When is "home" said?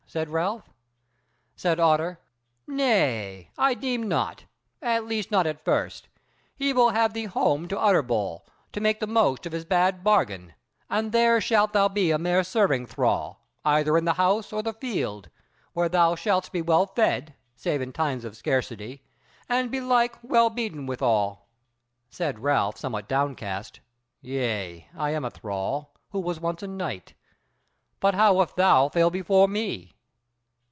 7.23-7.69